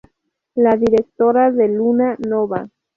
[0.55, 2.67] La directora de Luna Nova.